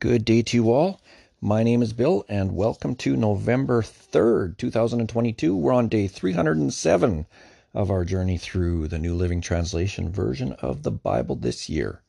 Good 0.00 0.24
day 0.24 0.42
to 0.42 0.56
you 0.56 0.70
all. 0.70 1.00
My 1.40 1.64
name 1.64 1.82
is 1.82 1.92
Bill, 1.92 2.24
and 2.28 2.54
welcome 2.54 2.94
to 2.96 3.16
November 3.16 3.82
3rd, 3.82 4.56
2022. 4.56 5.56
We're 5.56 5.72
on 5.72 5.88
day 5.88 6.06
307 6.06 7.26
of 7.74 7.90
our 7.90 8.04
journey 8.04 8.38
through 8.38 8.86
the 8.86 8.98
New 9.00 9.16
Living 9.16 9.40
Translation 9.40 10.08
version 10.08 10.52
of 10.52 10.84
the 10.84 10.92
Bible 10.92 11.34
this 11.34 11.68
year. 11.68 12.04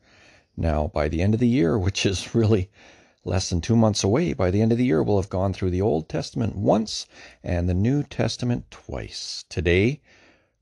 Now, 0.56 0.92
by 0.94 1.08
the 1.08 1.24
end 1.24 1.34
of 1.34 1.40
the 1.40 1.48
year, 1.48 1.80
which 1.80 2.06
is 2.06 2.36
really 2.36 2.70
less 3.26 3.50
than 3.50 3.60
two 3.60 3.76
months 3.76 4.04
away, 4.04 4.34
by 4.34 4.52
the 4.52 4.62
end 4.62 4.72
of 4.72 4.78
the 4.78 4.86
year, 4.86 5.02
we'll 5.02 5.20
have 5.20 5.32
gone 5.32 5.52
through 5.52 5.72
the 5.72 5.82
Old 5.82 6.08
Testament 6.08 6.56
once 6.56 7.08
and 7.44 7.68
the 7.68 7.74
New 7.74 8.04
Testament 8.04 8.70
twice. 8.70 9.46
Today, 9.50 10.00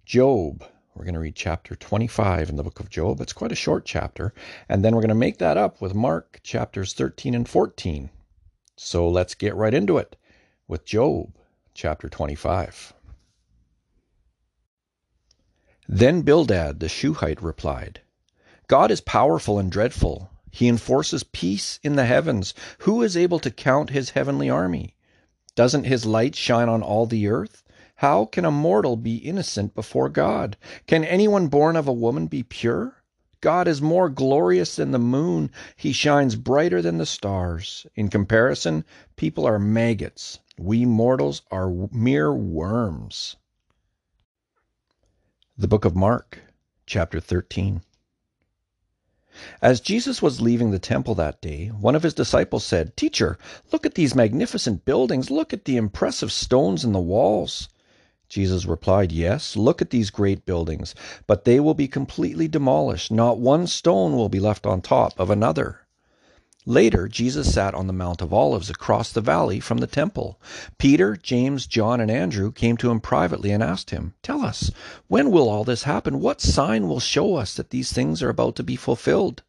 Job. 0.05 0.63
We're 0.97 1.03
going 1.03 1.13
to 1.13 1.19
read 1.19 1.35
chapter 1.35 1.75
25 1.75 2.49
in 2.49 2.55
the 2.55 2.63
book 2.63 2.79
of 2.79 2.89
Job. 2.89 3.21
It's 3.21 3.31
quite 3.31 3.51
a 3.51 3.55
short 3.55 3.85
chapter. 3.85 4.33
And 4.67 4.83
then 4.83 4.95
we're 4.95 5.03
going 5.03 5.09
to 5.09 5.15
make 5.15 5.37
that 5.37 5.55
up 5.55 5.79
with 5.79 5.93
Mark 5.93 6.39
chapters 6.41 6.93
13 6.93 7.35
and 7.35 7.47
14. 7.47 8.09
So 8.75 9.07
let's 9.07 9.35
get 9.35 9.55
right 9.55 9.75
into 9.75 9.99
it 9.99 10.15
with 10.67 10.85
Job 10.85 11.35
chapter 11.75 12.09
25. 12.09 12.93
Then 15.87 16.23
Bildad 16.23 16.79
the 16.79 16.89
Shuhite 16.89 17.43
replied, 17.43 18.01
God 18.67 18.89
is 18.89 18.99
powerful 18.99 19.59
and 19.59 19.71
dreadful. 19.71 20.31
He 20.49 20.67
enforces 20.67 21.23
peace 21.23 21.79
in 21.83 21.95
the 21.95 22.05
heavens. 22.05 22.55
Who 22.79 23.03
is 23.03 23.15
able 23.15 23.37
to 23.41 23.51
count 23.51 23.91
his 23.91 24.09
heavenly 24.09 24.49
army? 24.49 24.95
Doesn't 25.53 25.83
his 25.83 26.07
light 26.07 26.33
shine 26.33 26.69
on 26.69 26.81
all 26.81 27.05
the 27.05 27.27
earth? 27.27 27.61
How 28.01 28.25
can 28.25 28.45
a 28.45 28.51
mortal 28.51 28.95
be 28.95 29.15
innocent 29.15 29.73
before 29.73 30.07
God? 30.07 30.55
Can 30.85 31.03
anyone 31.03 31.47
born 31.47 31.75
of 31.75 31.87
a 31.87 31.91
woman 31.93 32.27
be 32.27 32.43
pure? 32.43 32.97
God 33.41 33.67
is 33.67 33.81
more 33.81 34.07
glorious 34.07 34.75
than 34.75 34.91
the 34.91 34.99
moon. 34.99 35.49
He 35.75 35.93
shines 35.93 36.35
brighter 36.35 36.79
than 36.79 36.99
the 36.99 37.07
stars. 37.07 37.87
In 37.95 38.09
comparison, 38.09 38.85
people 39.15 39.47
are 39.47 39.57
maggots. 39.57 40.37
We 40.59 40.85
mortals 40.85 41.41
are 41.49 41.71
mere 41.91 42.31
worms. 42.31 43.35
The 45.57 45.67
Book 45.67 45.83
of 45.83 45.95
Mark, 45.95 46.39
chapter 46.85 47.19
13. 47.19 47.81
As 49.59 49.81
Jesus 49.81 50.21
was 50.21 50.39
leaving 50.39 50.69
the 50.69 50.77
temple 50.77 51.15
that 51.15 51.41
day, 51.41 51.69
one 51.69 51.95
of 51.95 52.03
his 52.03 52.13
disciples 52.13 52.63
said, 52.63 52.95
Teacher, 52.95 53.39
look 53.71 53.87
at 53.87 53.95
these 53.95 54.13
magnificent 54.13 54.85
buildings. 54.85 55.31
Look 55.31 55.51
at 55.51 55.65
the 55.65 55.77
impressive 55.77 56.31
stones 56.31 56.83
in 56.85 56.91
the 56.91 56.99
walls. 56.99 57.69
Jesus 58.29 58.65
replied, 58.65 59.11
Yes, 59.11 59.55
look 59.55 59.81
at 59.81 59.89
these 59.89 60.09
great 60.09 60.45
buildings, 60.45 60.93
but 61.27 61.45
they 61.45 61.59
will 61.59 61.73
be 61.73 61.87
completely 61.87 62.47
demolished. 62.47 63.11
Not 63.11 63.39
one 63.39 63.67
stone 63.67 64.15
will 64.15 64.29
be 64.29 64.39
left 64.39 64.65
on 64.65 64.81
top 64.81 65.19
of 65.19 65.29
another. 65.29 65.87
Later, 66.65 67.07
Jesus 67.07 67.53
sat 67.53 67.73
on 67.73 67.87
the 67.87 67.93
Mount 67.93 68.21
of 68.21 68.33
Olives 68.33 68.69
across 68.69 69.09
the 69.13 69.21
valley 69.21 69.61
from 69.61 69.77
the 69.77 69.87
temple. 69.87 70.37
Peter, 70.77 71.15
James, 71.15 71.65
John, 71.65 72.01
and 72.01 72.11
Andrew 72.11 72.51
came 72.51 72.75
to 72.75 72.91
him 72.91 72.99
privately 72.99 73.51
and 73.51 73.63
asked 73.63 73.91
him, 73.91 74.15
Tell 74.21 74.41
us, 74.41 74.69
when 75.07 75.31
will 75.31 75.47
all 75.47 75.63
this 75.63 75.83
happen? 75.83 76.19
What 76.19 76.41
sign 76.41 76.89
will 76.89 76.99
show 76.99 77.35
us 77.35 77.53
that 77.55 77.69
these 77.69 77.93
things 77.93 78.21
are 78.21 78.27
about 78.27 78.57
to 78.57 78.63
be 78.63 78.75
fulfilled? 78.75 79.43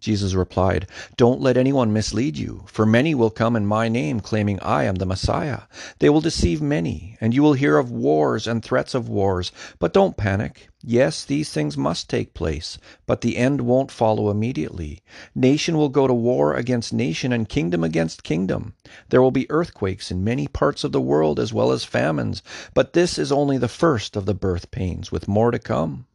Jesus 0.00 0.32
replied, 0.32 0.86
Don't 1.18 1.42
let 1.42 1.58
anyone 1.58 1.92
mislead 1.92 2.38
you, 2.38 2.64
for 2.66 2.86
many 2.86 3.14
will 3.14 3.28
come 3.28 3.54
in 3.54 3.66
my 3.66 3.86
name, 3.86 4.20
claiming 4.20 4.58
I 4.60 4.84
am 4.84 4.94
the 4.94 5.04
Messiah. 5.04 5.60
They 5.98 6.08
will 6.08 6.22
deceive 6.22 6.62
many, 6.62 7.18
and 7.20 7.34
you 7.34 7.42
will 7.42 7.52
hear 7.52 7.76
of 7.76 7.90
wars 7.90 8.46
and 8.46 8.62
threats 8.62 8.94
of 8.94 9.10
wars. 9.10 9.52
But 9.78 9.92
don't 9.92 10.16
panic. 10.16 10.70
Yes, 10.82 11.26
these 11.26 11.50
things 11.50 11.76
must 11.76 12.08
take 12.08 12.32
place, 12.32 12.78
but 13.04 13.20
the 13.20 13.36
end 13.36 13.60
won't 13.60 13.90
follow 13.90 14.30
immediately. 14.30 15.02
Nation 15.34 15.76
will 15.76 15.90
go 15.90 16.06
to 16.06 16.14
war 16.14 16.54
against 16.54 16.94
nation, 16.94 17.30
and 17.30 17.46
kingdom 17.46 17.84
against 17.84 18.24
kingdom. 18.24 18.72
There 19.10 19.20
will 19.20 19.30
be 19.30 19.50
earthquakes 19.50 20.10
in 20.10 20.24
many 20.24 20.48
parts 20.48 20.82
of 20.82 20.92
the 20.92 21.00
world, 21.02 21.38
as 21.38 21.52
well 21.52 21.70
as 21.70 21.84
famines. 21.84 22.42
But 22.72 22.94
this 22.94 23.18
is 23.18 23.30
only 23.30 23.58
the 23.58 23.68
first 23.68 24.16
of 24.16 24.24
the 24.24 24.32
birth 24.32 24.70
pains, 24.70 25.12
with 25.12 25.28
more 25.28 25.50
to 25.50 25.58
come. 25.58 26.06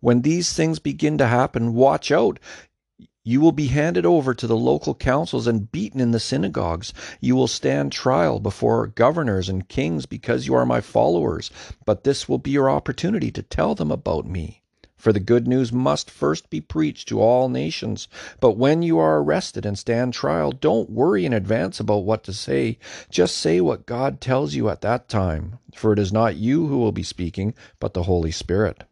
When 0.00 0.22
these 0.22 0.52
things 0.52 0.78
begin 0.78 1.18
to 1.18 1.26
happen, 1.26 1.74
watch 1.74 2.10
out. 2.10 2.38
You 3.28 3.40
will 3.40 3.50
be 3.50 3.66
handed 3.66 4.06
over 4.06 4.34
to 4.34 4.46
the 4.46 4.56
local 4.56 4.94
councils 4.94 5.48
and 5.48 5.72
beaten 5.72 6.00
in 6.00 6.12
the 6.12 6.20
synagogues. 6.20 6.94
You 7.20 7.34
will 7.34 7.48
stand 7.48 7.90
trial 7.90 8.38
before 8.38 8.86
governors 8.86 9.48
and 9.48 9.68
kings 9.68 10.06
because 10.06 10.46
you 10.46 10.54
are 10.54 10.64
my 10.64 10.80
followers, 10.80 11.50
but 11.84 12.04
this 12.04 12.28
will 12.28 12.38
be 12.38 12.52
your 12.52 12.70
opportunity 12.70 13.32
to 13.32 13.42
tell 13.42 13.74
them 13.74 13.90
about 13.90 14.26
me. 14.26 14.62
For 14.96 15.12
the 15.12 15.18
good 15.18 15.48
news 15.48 15.72
must 15.72 16.08
first 16.08 16.50
be 16.50 16.60
preached 16.60 17.08
to 17.08 17.20
all 17.20 17.48
nations. 17.48 18.06
But 18.38 18.56
when 18.56 18.82
you 18.82 19.00
are 19.00 19.18
arrested 19.18 19.66
and 19.66 19.76
stand 19.76 20.14
trial, 20.14 20.52
don't 20.52 20.88
worry 20.88 21.26
in 21.26 21.32
advance 21.32 21.80
about 21.80 22.04
what 22.04 22.22
to 22.24 22.32
say. 22.32 22.78
Just 23.10 23.36
say 23.38 23.60
what 23.60 23.86
God 23.86 24.20
tells 24.20 24.54
you 24.54 24.68
at 24.68 24.82
that 24.82 25.08
time, 25.08 25.58
for 25.74 25.92
it 25.92 25.98
is 25.98 26.12
not 26.12 26.36
you 26.36 26.68
who 26.68 26.78
will 26.78 26.92
be 26.92 27.02
speaking, 27.02 27.54
but 27.80 27.92
the 27.92 28.04
Holy 28.04 28.30
Spirit. 28.30 28.84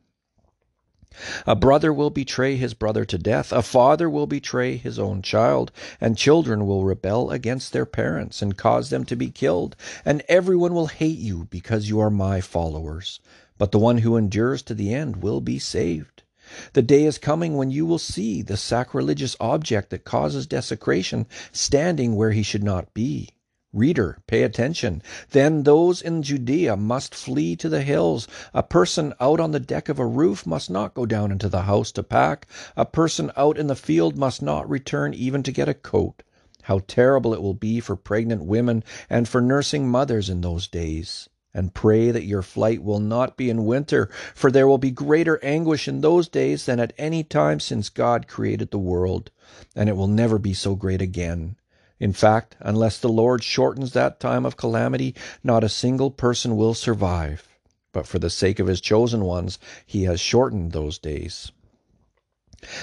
A 1.46 1.54
brother 1.54 1.92
will 1.92 2.10
betray 2.10 2.56
his 2.56 2.74
brother 2.74 3.04
to 3.04 3.16
death, 3.16 3.52
a 3.52 3.62
father 3.62 4.10
will 4.10 4.26
betray 4.26 4.76
his 4.76 4.98
own 4.98 5.22
child, 5.22 5.70
and 6.00 6.16
children 6.16 6.66
will 6.66 6.84
rebel 6.84 7.30
against 7.30 7.72
their 7.72 7.86
parents 7.86 8.42
and 8.42 8.56
cause 8.56 8.90
them 8.90 9.04
to 9.04 9.14
be 9.14 9.30
killed, 9.30 9.76
and 10.04 10.22
everyone 10.28 10.74
will 10.74 10.88
hate 10.88 11.18
you 11.18 11.46
because 11.50 11.88
you 11.88 12.00
are 12.00 12.10
my 12.10 12.40
followers. 12.40 13.20
But 13.58 13.70
the 13.70 13.78
one 13.78 13.98
who 13.98 14.16
endures 14.16 14.62
to 14.62 14.74
the 14.74 14.92
end 14.92 15.22
will 15.22 15.40
be 15.40 15.58
saved. 15.60 16.24
The 16.72 16.82
day 16.82 17.04
is 17.04 17.18
coming 17.18 17.56
when 17.56 17.70
you 17.70 17.86
will 17.86 17.98
see 17.98 18.42
the 18.42 18.56
sacrilegious 18.56 19.36
object 19.40 19.90
that 19.90 20.04
causes 20.04 20.46
desecration 20.46 21.26
standing 21.52 22.16
where 22.16 22.32
he 22.32 22.42
should 22.42 22.64
not 22.64 22.92
be. 22.92 23.30
Reader, 23.74 24.18
pay 24.28 24.44
attention. 24.44 25.02
Then 25.30 25.64
those 25.64 26.00
in 26.00 26.22
Judea 26.22 26.76
must 26.76 27.12
flee 27.12 27.56
to 27.56 27.68
the 27.68 27.82
hills. 27.82 28.28
A 28.54 28.62
person 28.62 29.12
out 29.18 29.40
on 29.40 29.50
the 29.50 29.58
deck 29.58 29.88
of 29.88 29.98
a 29.98 30.06
roof 30.06 30.46
must 30.46 30.70
not 30.70 30.94
go 30.94 31.04
down 31.06 31.32
into 31.32 31.48
the 31.48 31.62
house 31.62 31.90
to 31.92 32.04
pack. 32.04 32.46
A 32.76 32.84
person 32.84 33.32
out 33.36 33.58
in 33.58 33.66
the 33.66 33.74
field 33.74 34.16
must 34.16 34.42
not 34.42 34.70
return 34.70 35.12
even 35.12 35.42
to 35.42 35.50
get 35.50 35.68
a 35.68 35.74
coat. 35.74 36.22
How 36.62 36.82
terrible 36.86 37.34
it 37.34 37.42
will 37.42 37.52
be 37.52 37.80
for 37.80 37.96
pregnant 37.96 38.44
women 38.44 38.84
and 39.10 39.28
for 39.28 39.40
nursing 39.40 39.88
mothers 39.88 40.30
in 40.30 40.40
those 40.40 40.68
days. 40.68 41.28
And 41.52 41.74
pray 41.74 42.12
that 42.12 42.26
your 42.26 42.42
flight 42.42 42.80
will 42.80 43.00
not 43.00 43.36
be 43.36 43.50
in 43.50 43.64
winter, 43.64 44.08
for 44.36 44.52
there 44.52 44.68
will 44.68 44.78
be 44.78 44.92
greater 44.92 45.44
anguish 45.44 45.88
in 45.88 46.00
those 46.00 46.28
days 46.28 46.66
than 46.66 46.78
at 46.78 46.92
any 46.96 47.24
time 47.24 47.58
since 47.58 47.88
God 47.88 48.28
created 48.28 48.70
the 48.70 48.78
world, 48.78 49.32
and 49.74 49.88
it 49.88 49.96
will 49.96 50.06
never 50.06 50.38
be 50.38 50.54
so 50.54 50.76
great 50.76 51.02
again. 51.02 51.56
In 52.00 52.12
fact, 52.12 52.56
unless 52.60 52.98
the 52.98 53.08
Lord 53.08 53.44
shortens 53.44 53.92
that 53.92 54.18
time 54.18 54.44
of 54.44 54.56
calamity, 54.56 55.14
not 55.42 55.62
a 55.62 55.68
single 55.68 56.10
person 56.10 56.56
will 56.56 56.74
survive. 56.74 57.48
But 57.92 58.06
for 58.06 58.18
the 58.18 58.30
sake 58.30 58.58
of 58.58 58.66
his 58.66 58.80
chosen 58.80 59.24
ones, 59.24 59.58
he 59.86 60.02
has 60.04 60.20
shortened 60.20 60.72
those 60.72 60.98
days. 60.98 61.52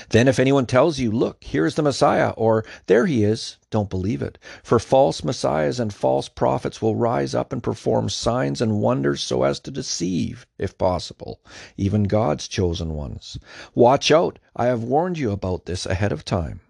Then, 0.10 0.28
if 0.28 0.40
anyone 0.40 0.68
tells 0.68 1.00
you, 1.00 1.12
Look, 1.12 1.44
here 1.44 1.66
is 1.66 1.76
the 1.76 1.82
Messiah, 1.82 2.30
or 2.38 2.64
There 2.86 3.08
he 3.08 3.24
is, 3.24 3.58
don't 3.70 3.90
believe 3.90 4.22
it. 4.22 4.38
For 4.64 4.78
false 4.80 5.24
messiahs 5.24 5.80
and 5.80 5.94
false 5.94 6.30
prophets 6.30 6.82
will 6.82 6.96
rise 6.96 7.34
up 7.34 7.52
and 7.52 7.64
perform 7.64 8.08
signs 8.08 8.62
and 8.62 8.80
wonders 8.80 9.24
so 9.24 9.44
as 9.44 9.60
to 9.62 9.72
deceive, 9.72 10.46
if 10.58 10.78
possible, 10.78 11.42
even 11.78 12.04
God's 12.04 12.48
chosen 12.48 12.94
ones. 12.94 13.40
Watch 13.74 14.12
out, 14.12 14.40
I 14.56 14.68
have 14.68 14.84
warned 14.84 15.18
you 15.18 15.32
about 15.32 15.66
this 15.66 15.86
ahead 15.86 16.12
of 16.12 16.24
time. 16.24 16.62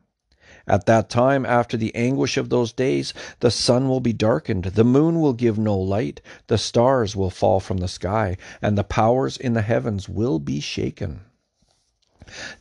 At 0.68 0.86
that 0.86 1.10
time, 1.10 1.46
after 1.46 1.78
the 1.78 1.96
anguish 1.96 2.38
of 2.38 2.50
those 2.50 2.72
days, 2.72 3.14
the 3.40 3.52
sun 3.52 3.90
will 3.90 4.00
be 4.00 4.14
darkened, 4.14 4.66
the 4.66 4.84
moon 4.84 5.20
will 5.20 5.34
give 5.34 5.58
no 5.58 5.78
light, 5.78 6.22
the 6.48 6.58
stars 6.58 7.16
will 7.16 7.30
fall 7.30 7.60
from 7.60 7.78
the 7.78 7.88
sky, 7.88 8.38
and 8.62 8.78
the 8.78 8.84
powers 8.84 9.38
in 9.38 9.54
the 9.54 9.64
heavens 9.64 10.08
will 10.08 10.40
be 10.40 10.60
shaken. 10.60 11.22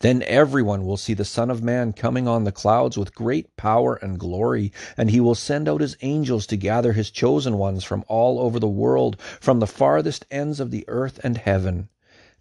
Then 0.00 0.22
everyone 0.22 0.84
will 0.84 0.96
see 0.96 1.14
the 1.14 1.24
Son 1.24 1.50
of 1.50 1.62
Man 1.62 1.92
coming 1.92 2.26
on 2.26 2.44
the 2.44 2.50
clouds 2.50 2.96
with 2.96 3.14
great 3.14 3.56
power 3.56 3.94
and 3.96 4.18
glory, 4.18 4.72
and 4.96 5.10
he 5.10 5.20
will 5.20 5.34
send 5.34 5.68
out 5.68 5.80
his 5.80 5.96
angels 6.00 6.46
to 6.48 6.56
gather 6.56 6.94
his 6.94 7.10
chosen 7.10 7.58
ones 7.58 7.84
from 7.84 8.04
all 8.08 8.40
over 8.40 8.58
the 8.58 8.66
world, 8.66 9.20
from 9.40 9.60
the 9.60 9.66
farthest 9.66 10.24
ends 10.30 10.58
of 10.58 10.70
the 10.70 10.84
earth 10.88 11.20
and 11.22 11.36
heaven. 11.36 11.88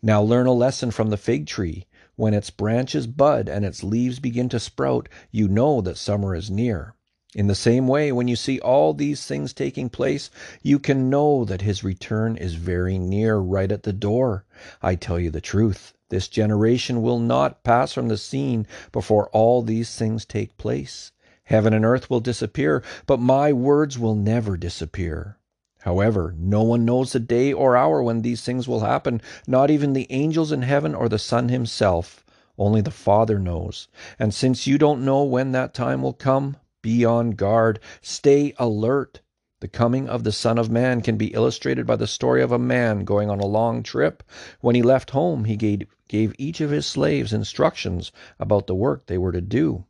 Now 0.02 0.22
learn 0.22 0.48
a 0.48 0.54
lesson 0.54 0.92
from 0.92 1.10
the 1.10 1.18
fig 1.18 1.46
tree. 1.46 1.86
When 2.20 2.34
its 2.34 2.50
branches 2.50 3.08
bud 3.08 3.48
and 3.48 3.64
its 3.64 3.82
leaves 3.82 4.20
begin 4.20 4.50
to 4.50 4.60
sprout, 4.60 5.08
you 5.32 5.48
know 5.48 5.80
that 5.80 5.98
summer 5.98 6.36
is 6.36 6.52
near. 6.52 6.94
In 7.34 7.48
the 7.48 7.56
same 7.56 7.88
way, 7.88 8.12
when 8.12 8.28
you 8.28 8.36
see 8.36 8.60
all 8.60 8.94
these 8.94 9.26
things 9.26 9.54
taking 9.54 9.88
place, 9.88 10.30
you 10.62 10.80
can 10.80 11.10
know 11.10 11.46
that 11.46 11.62
his 11.62 11.82
return 11.82 12.36
is 12.36 12.56
very 12.56 12.98
near, 12.98 13.38
right 13.38 13.72
at 13.72 13.84
the 13.84 13.94
door. 13.94 14.44
I 14.82 14.96
tell 14.96 15.18
you 15.18 15.32
the 15.32 15.40
truth, 15.40 15.94
this 16.10 16.28
generation 16.28 17.02
will 17.02 17.20
not 17.20 17.64
pass 17.64 17.94
from 17.94 18.10
the 18.10 18.18
scene 18.18 18.68
before 18.92 19.30
all 19.30 19.62
these 19.62 19.96
things 19.96 20.26
take 20.26 20.58
place. 20.58 21.14
Heaven 21.46 21.74
and 21.74 21.86
earth 21.86 22.10
will 22.10 22.20
disappear, 22.20 22.84
but 23.06 23.22
my 23.22 23.54
words 23.54 23.98
will 23.98 24.16
never 24.16 24.58
disappear. 24.58 25.39
However, 25.84 26.36
no 26.38 26.62
one 26.62 26.84
knows 26.84 27.14
the 27.14 27.22
day 27.22 27.54
or 27.54 27.78
hour 27.78 28.04
when 28.04 28.22
these 28.22 28.42
things 28.42 28.68
will 28.68 28.82
happen, 28.82 29.22
not 29.48 29.72
even 29.72 29.94
the 29.94 30.08
angels 30.10 30.52
in 30.52 30.64
heaven 30.64 30.94
or 30.94 31.08
the 31.08 31.18
Son 31.18 31.48
himself. 31.48 32.26
Only 32.58 32.82
the 32.82 32.92
Father 32.92 33.40
knows. 33.40 33.88
And 34.20 34.34
since 34.34 34.68
you 34.68 34.78
don't 34.78 35.06
know 35.06 35.24
when 35.24 35.54
that 35.54 35.74
time 35.74 36.02
will 36.02 36.12
come, 36.12 36.58
be 36.82 37.06
on 37.06 37.32
guard. 37.32 37.80
Stay 38.02 38.54
alert. 38.58 39.22
The 39.62 39.70
coming 39.70 40.10
of 40.10 40.26
the 40.26 40.34
Son 40.34 40.58
of 40.58 40.70
Man 40.70 41.02
can 41.02 41.16
be 41.16 41.34
illustrated 41.34 41.88
by 41.88 41.96
the 41.96 42.08
story 42.08 42.42
of 42.42 42.52
a 42.52 42.60
man 42.60 43.06
going 43.06 43.30
on 43.30 43.40
a 43.40 43.46
long 43.46 43.82
trip. 43.82 44.22
When 44.60 44.76
he 44.76 44.82
left 44.82 45.12
home, 45.12 45.46
he 45.46 45.56
gave, 45.56 45.88
gave 46.10 46.34
each 46.38 46.60
of 46.60 46.72
his 46.72 46.86
slaves 46.86 47.32
instructions 47.32 48.12
about 48.38 48.68
the 48.68 48.76
work 48.76 49.06
they 49.06 49.18
were 49.18 49.32
to 49.32 49.42
do. 49.42 49.86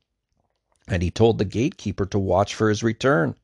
And 0.89 1.03
he 1.03 1.12
told 1.12 1.38
the 1.38 1.45
gatekeeper 1.45 2.07
to 2.07 2.18
watch 2.18 2.56
for 2.56 2.68
his 2.68 2.81
return. 2.81 3.36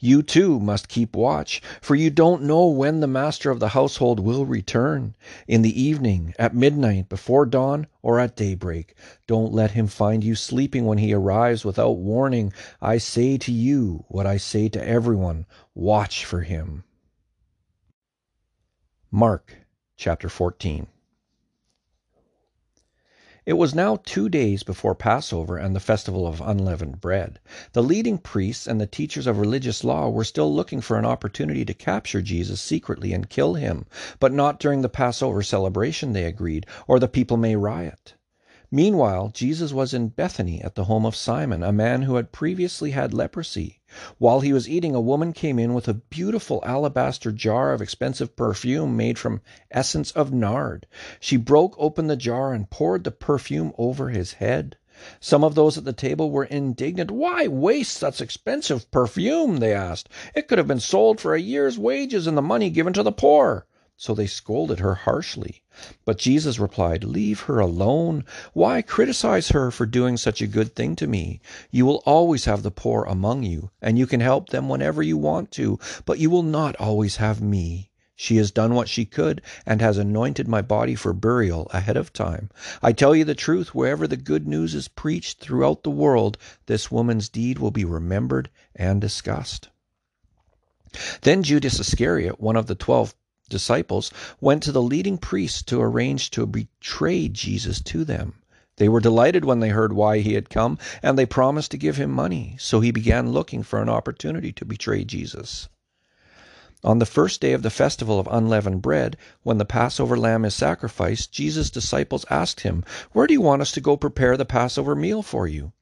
You 0.00 0.22
too 0.22 0.58
must 0.58 0.88
keep 0.88 1.14
watch, 1.14 1.60
for 1.82 1.94
you 1.94 2.08
don't 2.08 2.44
know 2.44 2.66
when 2.66 3.00
the 3.00 3.06
master 3.06 3.50
of 3.50 3.60
the 3.60 3.68
household 3.68 4.18
will 4.18 4.46
return 4.46 5.14
in 5.46 5.60
the 5.60 5.82
evening, 5.82 6.34
at 6.38 6.54
midnight, 6.54 7.10
before 7.10 7.44
dawn, 7.44 7.86
or 8.02 8.18
at 8.18 8.36
daybreak. 8.36 8.94
Don't 9.26 9.52
let 9.52 9.72
him 9.72 9.86
find 9.86 10.24
you 10.24 10.34
sleeping 10.34 10.86
when 10.86 10.98
he 10.98 11.12
arrives 11.12 11.64
without 11.64 11.98
warning. 11.98 12.52
I 12.80 12.96
say 12.96 13.36
to 13.36 13.52
you 13.52 14.04
what 14.08 14.26
I 14.26 14.38
say 14.38 14.70
to 14.70 14.88
everyone 14.88 15.44
watch 15.74 16.24
for 16.24 16.40
him. 16.40 16.84
Mark 19.10 19.58
chapter 19.96 20.28
14. 20.28 20.86
It 23.46 23.58
was 23.58 23.74
now 23.74 23.96
two 23.96 24.30
days 24.30 24.62
before 24.62 24.94
Passover 24.94 25.58
and 25.58 25.76
the 25.76 25.80
festival 25.80 26.26
of 26.26 26.40
unleavened 26.40 27.02
bread. 27.02 27.40
The 27.72 27.82
leading 27.82 28.16
priests 28.16 28.66
and 28.66 28.80
the 28.80 28.86
teachers 28.86 29.26
of 29.26 29.38
religious 29.38 29.84
law 29.84 30.08
were 30.08 30.24
still 30.24 30.50
looking 30.50 30.80
for 30.80 30.98
an 30.98 31.04
opportunity 31.04 31.62
to 31.66 31.74
capture 31.74 32.22
Jesus 32.22 32.62
secretly 32.62 33.12
and 33.12 33.28
kill 33.28 33.52
him, 33.52 33.84
but 34.18 34.32
not 34.32 34.58
during 34.58 34.80
the 34.80 34.88
Passover 34.88 35.42
celebration, 35.42 36.14
they 36.14 36.24
agreed, 36.24 36.64
or 36.88 36.98
the 36.98 37.06
people 37.06 37.36
may 37.36 37.54
riot. 37.54 38.14
Meanwhile, 38.70 39.28
Jesus 39.34 39.74
was 39.74 39.92
in 39.92 40.08
Bethany 40.08 40.62
at 40.62 40.74
the 40.74 40.84
home 40.84 41.04
of 41.04 41.14
Simon, 41.14 41.62
a 41.62 41.70
man 41.70 42.00
who 42.00 42.16
had 42.16 42.32
previously 42.32 42.92
had 42.92 43.12
leprosy. 43.12 43.82
While 44.18 44.40
he 44.40 44.52
was 44.52 44.68
eating, 44.68 44.92
a 44.96 45.00
woman 45.00 45.32
came 45.32 45.56
in 45.56 45.72
with 45.72 45.86
a 45.86 45.94
beautiful 45.94 46.60
alabaster 46.66 47.30
jar 47.30 47.72
of 47.72 47.80
expensive 47.80 48.34
perfume 48.34 48.96
made 48.96 49.20
from 49.20 49.40
essence 49.70 50.10
of 50.10 50.32
nard. 50.32 50.88
She 51.20 51.36
broke 51.36 51.76
open 51.78 52.08
the 52.08 52.16
jar 52.16 52.52
and 52.52 52.68
poured 52.68 53.04
the 53.04 53.12
perfume 53.12 53.72
over 53.78 54.08
his 54.08 54.32
head. 54.32 54.76
Some 55.20 55.44
of 55.44 55.54
those 55.54 55.78
at 55.78 55.84
the 55.84 55.92
table 55.92 56.32
were 56.32 56.42
indignant. 56.42 57.12
Why 57.12 57.46
waste 57.46 57.96
such 57.96 58.20
expensive 58.20 58.90
perfume? 58.90 59.58
they 59.58 59.72
asked. 59.72 60.08
It 60.34 60.48
could 60.48 60.58
have 60.58 60.66
been 60.66 60.80
sold 60.80 61.20
for 61.20 61.32
a 61.36 61.40
year's 61.40 61.78
wages 61.78 62.26
and 62.26 62.36
the 62.36 62.42
money 62.42 62.70
given 62.70 62.94
to 62.94 63.04
the 63.04 63.12
poor. 63.12 63.64
So 63.96 64.12
they 64.12 64.26
scolded 64.26 64.80
her 64.80 64.94
harshly. 64.94 65.62
But 66.04 66.18
Jesus 66.18 66.58
replied, 66.58 67.04
Leave 67.04 67.42
her 67.42 67.60
alone. 67.60 68.24
Why 68.52 68.82
criticize 68.82 69.50
her 69.50 69.70
for 69.70 69.86
doing 69.86 70.16
such 70.16 70.42
a 70.42 70.48
good 70.48 70.74
thing 70.74 70.96
to 70.96 71.06
me? 71.06 71.40
You 71.70 71.86
will 71.86 72.02
always 72.04 72.44
have 72.46 72.62
the 72.62 72.70
poor 72.70 73.04
among 73.04 73.44
you, 73.44 73.70
and 73.80 73.96
you 73.96 74.06
can 74.06 74.20
help 74.20 74.48
them 74.48 74.68
whenever 74.68 75.02
you 75.02 75.16
want 75.16 75.52
to, 75.52 75.78
but 76.04 76.18
you 76.18 76.28
will 76.28 76.42
not 76.42 76.74
always 76.76 77.16
have 77.16 77.40
me. 77.40 77.90
She 78.16 78.36
has 78.36 78.50
done 78.50 78.74
what 78.74 78.88
she 78.88 79.04
could, 79.04 79.42
and 79.66 79.80
has 79.80 79.98
anointed 79.98 80.46
my 80.48 80.62
body 80.62 80.94
for 80.94 81.12
burial 81.12 81.68
ahead 81.72 81.96
of 81.96 82.12
time. 82.12 82.50
I 82.82 82.92
tell 82.92 83.14
you 83.14 83.24
the 83.24 83.34
truth, 83.34 83.74
wherever 83.74 84.06
the 84.06 84.16
good 84.16 84.46
news 84.46 84.74
is 84.74 84.86
preached 84.86 85.40
throughout 85.40 85.82
the 85.82 85.90
world, 85.90 86.38
this 86.66 86.90
woman's 86.90 87.28
deed 87.28 87.58
will 87.58 87.72
be 87.72 87.84
remembered 87.84 88.50
and 88.74 89.00
discussed. 89.00 89.68
Then 91.22 91.42
Judas 91.42 91.80
Iscariot, 91.80 92.40
one 92.40 92.56
of 92.56 92.66
the 92.66 92.76
twelve 92.76 93.14
disciples 93.48 94.10
went 94.40 94.62
to 94.62 94.72
the 94.72 94.82
leading 94.82 95.18
priests 95.18 95.62
to 95.62 95.80
arrange 95.80 96.30
to 96.30 96.46
betray 96.46 97.28
Jesus 97.28 97.80
to 97.82 98.04
them. 98.04 98.34
They 98.76 98.88
were 98.88 99.00
delighted 99.00 99.44
when 99.44 99.60
they 99.60 99.68
heard 99.68 99.92
why 99.92 100.18
he 100.18 100.34
had 100.34 100.50
come, 100.50 100.78
and 101.02 101.16
they 101.16 101.26
promised 101.26 101.70
to 101.70 101.78
give 101.78 101.96
him 101.96 102.10
money. 102.10 102.56
So 102.58 102.80
he 102.80 102.90
began 102.90 103.30
looking 103.30 103.62
for 103.62 103.80
an 103.80 103.88
opportunity 103.88 104.52
to 104.52 104.64
betray 104.64 105.04
Jesus. 105.04 105.68
On 106.82 106.98
the 106.98 107.06
first 107.06 107.40
day 107.40 107.52
of 107.52 107.62
the 107.62 107.70
festival 107.70 108.20
of 108.20 108.28
unleavened 108.30 108.82
bread, 108.82 109.16
when 109.42 109.58
the 109.58 109.64
Passover 109.64 110.16
lamb 110.16 110.44
is 110.44 110.54
sacrificed, 110.54 111.32
Jesus' 111.32 111.70
disciples 111.70 112.26
asked 112.28 112.60
him, 112.60 112.84
Where 113.12 113.26
do 113.26 113.32
you 113.32 113.40
want 113.40 113.62
us 113.62 113.72
to 113.72 113.80
go 113.80 113.96
prepare 113.96 114.36
the 114.36 114.44
Passover 114.44 114.94
meal 114.94 115.22
for 115.22 115.46
you? 115.46 115.72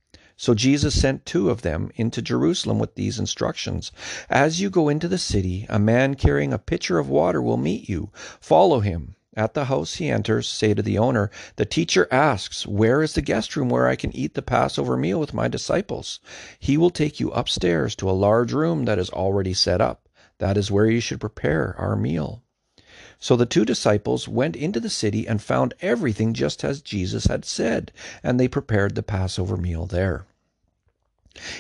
So 0.43 0.55
Jesus 0.55 1.01
sent 1.01 1.25
two 1.25 1.51
of 1.51 1.63
them 1.63 1.93
into 1.95 2.21
Jerusalem 2.21 2.81
with 2.81 2.97
these 2.97 3.21
instructions 3.21 3.93
As 4.29 4.61
you 4.61 4.71
go 4.71 4.89
into 4.89 5.07
the 5.07 5.17
city, 5.17 5.67
a 5.69 5.79
man 5.79 6.17
carrying 6.17 6.53
a 6.53 6.59
pitcher 6.59 6.99
of 6.99 7.09
water 7.09 7.41
will 7.41 7.57
meet 7.57 7.89
you. 7.89 8.11
Follow 8.41 8.81
him. 8.81 9.15
At 9.37 9.55
the 9.55 9.67
house 9.67 9.95
he 9.95 10.11
enters, 10.11 10.49
say 10.49 10.75
to 10.75 10.83
the 10.83 10.99
owner, 10.99 11.31
The 11.55 11.65
teacher 11.65 12.09
asks, 12.11 12.67
Where 12.67 13.05
is 13.05 13.13
the 13.13 13.23
guest 13.23 13.55
room 13.55 13.69
where 13.69 13.87
I 13.87 13.95
can 13.95 14.11
eat 14.17 14.35
the 14.35 14.43
Passover 14.43 14.97
meal 14.97 15.21
with 15.21 15.33
my 15.33 15.47
disciples? 15.47 16.19
He 16.59 16.77
will 16.77 16.91
take 16.91 17.21
you 17.21 17.31
upstairs 17.31 17.95
to 17.95 18.11
a 18.11 18.21
large 18.27 18.53
room 18.53 18.85
that 18.87 18.99
is 18.99 19.11
already 19.11 19.55
set 19.55 19.81
up. 19.81 20.09
That 20.39 20.57
is 20.57 20.73
where 20.73 20.87
you 20.91 20.99
should 20.99 21.21
prepare 21.21 21.77
our 21.79 21.95
meal. 21.95 22.43
So 23.21 23.37
the 23.37 23.47
two 23.47 23.65
disciples 23.65 24.27
went 24.27 24.57
into 24.57 24.81
the 24.81 24.91
city 24.91 25.25
and 25.29 25.41
found 25.41 25.75
everything 25.81 26.35
just 26.35 26.65
as 26.65 26.83
Jesus 26.83 27.27
had 27.27 27.45
said, 27.45 27.93
and 28.25 28.41
they 28.41 28.49
prepared 28.49 28.97
the 28.97 29.05
Passover 29.05 29.57
meal 29.57 29.87
there. 29.87 30.27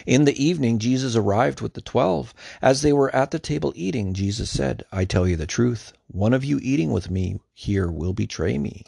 In 0.05 0.27
the 0.27 0.45
evening, 0.45 0.79
Jesus 0.79 1.17
arrived 1.17 1.63
with 1.63 1.73
the 1.73 1.81
twelve. 1.81 2.35
As 2.61 2.83
they 2.83 2.93
were 2.93 3.15
at 3.17 3.31
the 3.31 3.39
table 3.39 3.73
eating, 3.75 4.13
Jesus 4.13 4.51
said, 4.51 4.85
I 4.93 5.07
tell 5.07 5.27
you 5.27 5.35
the 5.35 5.47
truth, 5.47 5.95
one 6.09 6.35
of 6.35 6.45
you 6.45 6.61
eating 6.61 6.93
with 6.93 7.11
me 7.11 7.41
here 7.55 7.91
will 7.91 8.13
betray 8.13 8.59
me. 8.59 8.85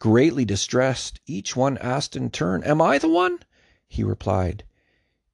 Greatly 0.00 0.44
distressed, 0.44 1.20
each 1.26 1.54
one 1.54 1.78
asked 1.78 2.16
in 2.16 2.30
turn, 2.30 2.64
Am 2.64 2.82
I 2.82 2.98
the 2.98 3.08
one? 3.08 3.38
He 3.86 4.02
replied, 4.02 4.64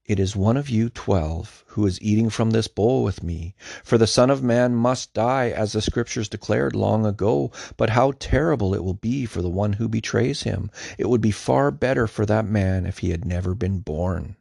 It 0.04 0.20
is 0.20 0.37
one 0.37 0.58
of 0.58 0.68
you 0.68 0.90
twelve 0.90 1.64
who 1.68 1.87
is 1.87 2.02
eating 2.02 2.28
from 2.28 2.50
this 2.50 2.68
bowl 2.68 3.02
with 3.04 3.23
me. 3.23 3.54
For 3.82 3.97
the 3.97 4.06
Son 4.06 4.28
of 4.28 4.42
Man 4.42 4.75
must 4.75 5.14
die, 5.14 5.49
as 5.49 5.73
the 5.73 5.80
Scriptures 5.80 6.28
declared 6.28 6.76
long 6.76 7.06
ago. 7.06 7.52
But 7.78 7.88
how 7.90 8.12
terrible 8.18 8.75
it 8.75 8.85
will 8.85 8.92
be 8.92 9.25
for 9.25 9.40
the 9.40 9.49
one 9.49 9.73
who 9.73 9.88
betrays 9.88 10.42
him! 10.42 10.70
It 10.99 11.08
would 11.08 11.23
be 11.23 11.30
far 11.30 11.70
better 11.70 12.06
for 12.06 12.26
that 12.26 12.44
man 12.44 12.85
if 12.85 12.99
he 12.99 13.11
had 13.11 13.25
never 13.25 13.54
been 13.54 13.78
born. 13.78 14.37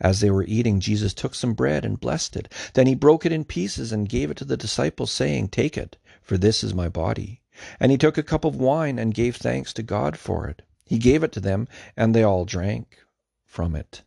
As 0.00 0.20
they 0.20 0.30
were 0.30 0.44
eating, 0.44 0.78
Jesus 0.78 1.12
took 1.12 1.34
some 1.34 1.54
bread 1.54 1.84
and 1.84 1.98
blessed 1.98 2.36
it. 2.36 2.52
Then 2.74 2.86
he 2.86 2.94
broke 2.94 3.26
it 3.26 3.32
in 3.32 3.44
pieces 3.44 3.90
and 3.90 4.08
gave 4.08 4.30
it 4.30 4.36
to 4.36 4.44
the 4.44 4.56
disciples, 4.56 5.10
saying, 5.10 5.48
Take 5.48 5.76
it, 5.76 5.96
for 6.22 6.38
this 6.38 6.62
is 6.62 6.72
my 6.72 6.88
body. 6.88 7.40
And 7.80 7.90
he 7.90 7.98
took 7.98 8.16
a 8.16 8.22
cup 8.22 8.44
of 8.44 8.54
wine 8.54 9.00
and 9.00 9.12
gave 9.12 9.34
thanks 9.34 9.72
to 9.72 9.82
God 9.82 10.16
for 10.16 10.46
it. 10.46 10.62
He 10.84 10.98
gave 10.98 11.24
it 11.24 11.32
to 11.32 11.40
them, 11.40 11.66
and 11.96 12.14
they 12.14 12.22
all 12.22 12.44
drank 12.44 12.98
from 13.44 13.74
it. 13.74 14.02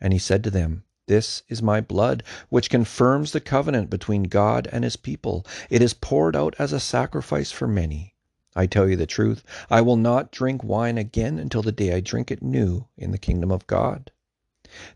And 0.00 0.14
he 0.14 0.18
said 0.18 0.42
to 0.44 0.50
them, 0.50 0.84
This 1.06 1.42
is 1.50 1.62
my 1.62 1.82
blood, 1.82 2.22
which 2.48 2.70
confirms 2.70 3.32
the 3.32 3.40
covenant 3.40 3.90
between 3.90 4.22
God 4.22 4.66
and 4.72 4.82
his 4.82 4.96
people. 4.96 5.44
It 5.68 5.82
is 5.82 5.92
poured 5.92 6.34
out 6.34 6.54
as 6.58 6.72
a 6.72 6.80
sacrifice 6.80 7.52
for 7.52 7.68
many. 7.68 8.14
I 8.56 8.66
tell 8.66 8.88
you 8.88 8.96
the 8.96 9.04
truth, 9.04 9.44
I 9.68 9.82
will 9.82 9.96
not 9.96 10.32
drink 10.32 10.64
wine 10.64 10.96
again 10.96 11.38
until 11.38 11.60
the 11.60 11.70
day 11.70 11.92
I 11.92 12.00
drink 12.00 12.30
it 12.30 12.42
new 12.42 12.86
in 12.96 13.10
the 13.10 13.18
kingdom 13.18 13.50
of 13.50 13.66
God. 13.66 14.10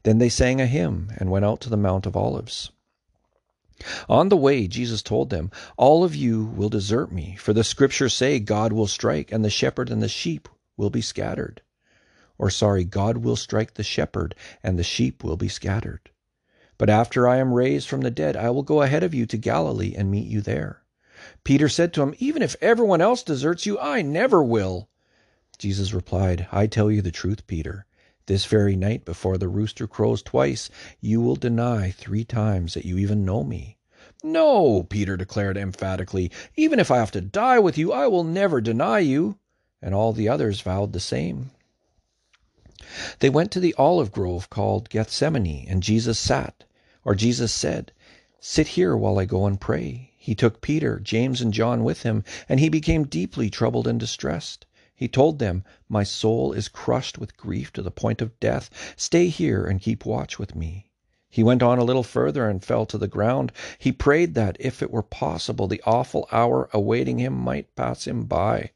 Then 0.02 0.18
they 0.18 0.28
sang 0.28 0.60
a 0.60 0.66
hymn 0.66 1.12
and 1.18 1.30
went 1.30 1.44
out 1.44 1.60
to 1.62 1.70
the 1.70 1.76
Mount 1.76 2.06
of 2.06 2.16
Olives. 2.16 2.70
On 4.08 4.28
the 4.28 4.36
way, 4.36 4.66
Jesus 4.66 5.02
told 5.02 5.30
them, 5.30 5.52
All 5.76 6.02
of 6.02 6.16
you 6.16 6.46
will 6.46 6.68
desert 6.68 7.12
me, 7.12 7.36
for 7.38 7.52
the 7.52 7.62
scriptures 7.62 8.12
say 8.12 8.40
God 8.40 8.72
will 8.72 8.88
strike, 8.88 9.30
and 9.30 9.44
the 9.44 9.50
shepherd 9.50 9.88
and 9.88 10.02
the 10.02 10.08
sheep 10.08 10.48
will 10.76 10.90
be 10.90 11.00
scattered. 11.00 11.62
Or, 12.38 12.50
sorry, 12.50 12.84
God 12.84 13.18
will 13.18 13.36
strike 13.36 13.74
the 13.74 13.84
shepherd, 13.84 14.34
and 14.64 14.78
the 14.78 14.82
sheep 14.82 15.22
will 15.22 15.36
be 15.36 15.48
scattered. 15.48 16.10
But 16.76 16.90
after 16.90 17.28
I 17.28 17.36
am 17.36 17.52
raised 17.52 17.88
from 17.88 18.00
the 18.00 18.10
dead, 18.10 18.36
I 18.36 18.50
will 18.50 18.62
go 18.62 18.82
ahead 18.82 19.02
of 19.02 19.14
you 19.14 19.26
to 19.26 19.36
Galilee 19.36 19.94
and 19.96 20.10
meet 20.10 20.26
you 20.26 20.40
there. 20.40 20.82
Peter 21.42 21.68
said 21.68 21.92
to 21.92 22.02
him, 22.02 22.14
Even 22.18 22.42
if 22.42 22.56
everyone 22.60 23.00
else 23.00 23.22
deserts 23.22 23.66
you, 23.66 23.78
I 23.78 24.02
never 24.02 24.42
will. 24.42 24.88
Jesus 25.58 25.92
replied, 25.92 26.46
I 26.52 26.68
tell 26.68 26.90
you 26.90 27.02
the 27.02 27.10
truth, 27.10 27.46
Peter. 27.48 27.86
This 28.28 28.44
very 28.44 28.76
night, 28.76 29.06
before 29.06 29.38
the 29.38 29.48
rooster 29.48 29.86
crows 29.86 30.22
twice, 30.22 30.68
you 31.00 31.18
will 31.22 31.34
deny 31.34 31.90
three 31.90 32.24
times 32.24 32.74
that 32.74 32.84
you 32.84 32.98
even 32.98 33.24
know 33.24 33.42
me. 33.42 33.78
No, 34.22 34.82
Peter 34.82 35.16
declared 35.16 35.56
emphatically. 35.56 36.30
Even 36.54 36.78
if 36.78 36.90
I 36.90 36.98
have 36.98 37.10
to 37.12 37.22
die 37.22 37.58
with 37.58 37.78
you, 37.78 37.90
I 37.90 38.06
will 38.06 38.24
never 38.24 38.60
deny 38.60 38.98
you. 38.98 39.38
and 39.80 39.94
all 39.94 40.12
the 40.12 40.28
others 40.28 40.60
vowed 40.60 40.92
the 40.92 41.00
same. 41.00 41.52
They 43.20 43.30
went 43.30 43.50
to 43.52 43.60
the 43.60 43.74
olive 43.78 44.12
grove 44.12 44.50
called 44.50 44.90
Gethsemane, 44.90 45.64
and 45.66 45.82
Jesus 45.82 46.18
sat, 46.18 46.64
or 47.06 47.14
Jesus 47.14 47.50
said, 47.50 47.92
Sit 48.40 48.68
here 48.68 48.94
while 48.94 49.18
I 49.18 49.24
go 49.24 49.46
and 49.46 49.58
pray. 49.58 50.12
He 50.18 50.34
took 50.34 50.60
Peter, 50.60 51.00
James, 51.00 51.40
and 51.40 51.54
John 51.54 51.82
with 51.82 52.02
him, 52.02 52.24
and 52.46 52.60
he 52.60 52.68
became 52.68 53.04
deeply 53.04 53.48
troubled 53.48 53.88
and 53.88 53.98
distressed. 53.98 54.66
He 54.98 55.06
told 55.06 55.38
them, 55.38 55.62
My 55.88 56.02
soul 56.02 56.52
is 56.52 56.66
crushed 56.66 57.18
with 57.18 57.36
grief 57.36 57.72
to 57.74 57.82
the 57.82 57.92
point 57.92 58.20
of 58.20 58.40
death. 58.40 58.68
Stay 58.96 59.28
here 59.28 59.64
and 59.64 59.80
keep 59.80 60.04
watch 60.04 60.40
with 60.40 60.56
me. 60.56 60.90
He 61.30 61.44
went 61.44 61.62
on 61.62 61.78
a 61.78 61.84
little 61.84 62.02
further 62.02 62.48
and 62.48 62.64
fell 62.64 62.84
to 62.86 62.98
the 62.98 63.06
ground. 63.06 63.52
He 63.78 63.92
prayed 63.92 64.34
that, 64.34 64.56
if 64.58 64.82
it 64.82 64.90
were 64.90 65.04
possible, 65.04 65.68
the 65.68 65.80
awful 65.86 66.26
hour 66.32 66.68
awaiting 66.72 67.18
him 67.18 67.34
might 67.34 67.76
pass 67.76 68.08
him 68.08 68.24
by. 68.24 68.72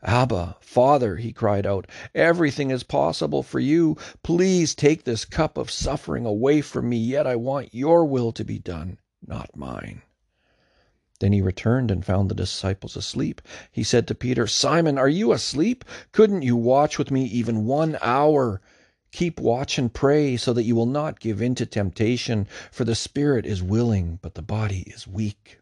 Abba, 0.00 0.58
Father, 0.60 1.16
he 1.16 1.32
cried 1.32 1.66
out, 1.66 1.88
everything 2.14 2.70
is 2.70 2.84
possible 2.84 3.42
for 3.42 3.58
you. 3.58 3.96
Please 4.22 4.76
take 4.76 5.02
this 5.02 5.24
cup 5.24 5.58
of 5.58 5.72
suffering 5.72 6.24
away 6.24 6.60
from 6.60 6.88
me, 6.88 6.98
yet 6.98 7.26
I 7.26 7.34
want 7.34 7.74
your 7.74 8.04
will 8.04 8.30
to 8.30 8.44
be 8.44 8.60
done, 8.60 8.98
not 9.26 9.56
mine. 9.56 10.02
Then 11.24 11.32
he 11.32 11.40
returned 11.40 11.90
and 11.90 12.04
found 12.04 12.28
the 12.28 12.34
disciples 12.34 12.96
asleep. 12.96 13.40
He 13.72 13.82
said 13.82 14.06
to 14.08 14.14
Peter, 14.14 14.46
Simon, 14.46 14.98
are 14.98 15.08
you 15.08 15.32
asleep? 15.32 15.82
Couldn't 16.12 16.42
you 16.42 16.54
watch 16.54 16.98
with 16.98 17.10
me 17.10 17.24
even 17.24 17.64
one 17.64 17.96
hour? 18.02 18.60
Keep 19.10 19.40
watch 19.40 19.78
and 19.78 19.90
pray, 19.90 20.36
so 20.36 20.52
that 20.52 20.64
you 20.64 20.76
will 20.76 20.84
not 20.84 21.20
give 21.20 21.40
in 21.40 21.54
to 21.54 21.64
temptation, 21.64 22.46
for 22.70 22.84
the 22.84 22.94
spirit 22.94 23.46
is 23.46 23.62
willing, 23.62 24.18
but 24.20 24.34
the 24.34 24.42
body 24.42 24.80
is 24.94 25.08
weak. 25.08 25.60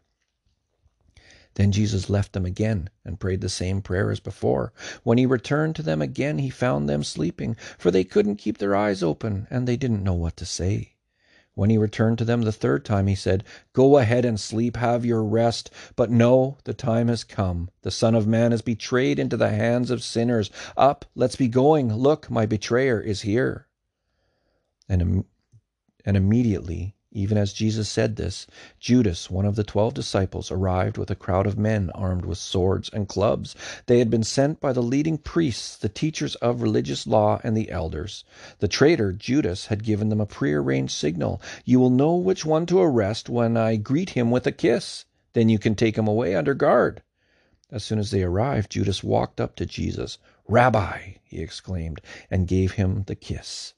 Then 1.53 1.71
Jesus 1.71 2.09
left 2.09 2.33
them 2.33 2.45
again 2.45 2.89
and 3.05 3.17
prayed 3.17 3.39
the 3.39 3.47
same 3.47 3.81
prayer 3.81 4.11
as 4.11 4.19
before. 4.19 4.73
When 5.03 5.17
he 5.17 5.25
returned 5.25 5.77
to 5.77 5.81
them 5.81 6.01
again, 6.01 6.39
he 6.39 6.49
found 6.49 6.89
them 6.89 7.05
sleeping, 7.05 7.55
for 7.77 7.89
they 7.89 8.03
couldn't 8.03 8.35
keep 8.35 8.57
their 8.57 8.75
eyes 8.75 9.01
open, 9.01 9.47
and 9.49 9.65
they 9.65 9.77
didn't 9.77 10.03
know 10.03 10.11
what 10.11 10.35
to 10.35 10.45
say. 10.45 10.92
When 11.55 11.69
he 11.69 11.77
returned 11.77 12.17
to 12.17 12.25
them 12.25 12.41
the 12.41 12.51
third 12.51 12.83
time, 12.83 13.05
he 13.07 13.15
said, 13.15 13.43
Go 13.73 13.97
ahead 13.97 14.25
and 14.25 14.39
sleep, 14.39 14.77
have 14.77 15.05
your 15.05 15.23
rest. 15.23 15.69
But 15.95 16.09
no, 16.09 16.57
the 16.63 16.73
time 16.73 17.09
has 17.09 17.23
come. 17.23 17.69
The 17.83 17.91
Son 17.91 18.15
of 18.15 18.25
Man 18.25 18.51
is 18.51 18.63
betrayed 18.63 19.19
into 19.19 19.37
the 19.37 19.49
hands 19.49 19.91
of 19.91 20.01
sinners. 20.01 20.49
Up, 20.75 21.05
let's 21.13 21.35
be 21.35 21.47
going. 21.47 21.93
Look, 21.93 22.31
my 22.31 22.47
betrayer 22.47 22.99
is 22.99 23.21
here. 23.21 23.67
And, 24.89 25.25
and 26.03 26.17
immediately 26.17 26.95
even 27.13 27.37
as 27.37 27.53
Jesus 27.53 27.87
said 27.87 28.15
this, 28.15 28.47
Judas, 28.79 29.29
one 29.29 29.45
of 29.45 29.55
the 29.55 29.63
twelve 29.63 29.93
disciples, 29.93 30.49
arrived 30.49 30.97
with 30.97 31.11
a 31.11 31.15
crowd 31.15 31.45
of 31.45 31.57
men 31.57 31.91
armed 31.93 32.25
with 32.25 32.39
swords 32.39 32.89
and 32.91 33.07
clubs. 33.07 33.55
They 33.85 33.99
had 33.99 34.09
been 34.09 34.23
sent 34.23 34.59
by 34.59 34.73
the 34.73 34.81
leading 34.81 35.19
priests, 35.19 35.77
the 35.77 35.89
teachers 35.89 36.33
of 36.35 36.63
religious 36.63 37.05
law, 37.05 37.39
and 37.43 37.55
the 37.55 37.69
elders. 37.69 38.25
The 38.57 38.67
traitor, 38.67 39.13
Judas, 39.13 39.67
had 39.67 39.83
given 39.83 40.09
them 40.09 40.19
a 40.19 40.25
prearranged 40.25 40.93
signal. 40.93 41.39
You 41.63 41.79
will 41.79 41.91
know 41.91 42.15
which 42.15 42.45
one 42.45 42.65
to 42.65 42.81
arrest 42.81 43.29
when 43.29 43.57
I 43.57 43.75
greet 43.75 44.09
him 44.11 44.31
with 44.31 44.47
a 44.47 44.51
kiss. 44.51 45.05
Then 45.33 45.49
you 45.49 45.59
can 45.59 45.75
take 45.75 45.97
him 45.97 46.07
away 46.07 46.35
under 46.35 46.53
guard. 46.53 47.03
As 47.71 47.83
soon 47.83 47.99
as 47.99 48.11
they 48.11 48.23
arrived, 48.23 48.71
Judas 48.71 49.03
walked 49.03 49.39
up 49.39 49.55
to 49.57 49.65
Jesus. 49.65 50.17
Rabbi, 50.47 51.13
he 51.23 51.41
exclaimed, 51.41 52.01
and 52.29 52.47
gave 52.47 52.73
him 52.73 53.03
the 53.07 53.15
kiss. 53.15 53.73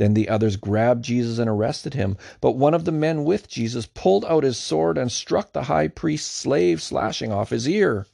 Then 0.00 0.14
the 0.14 0.30
others 0.30 0.56
grabbed 0.56 1.04
Jesus 1.04 1.38
and 1.38 1.46
arrested 1.46 1.92
him. 1.92 2.16
But 2.40 2.56
one 2.56 2.72
of 2.72 2.86
the 2.86 2.90
men 2.90 3.22
with 3.22 3.50
Jesus 3.50 3.84
pulled 3.84 4.24
out 4.24 4.44
his 4.44 4.56
sword 4.56 4.96
and 4.96 5.12
struck 5.12 5.52
the 5.52 5.64
high 5.64 5.88
priest's 5.88 6.30
slave, 6.30 6.80
slashing 6.80 7.30
off 7.30 7.50
his 7.50 7.68
ear. 7.68 8.06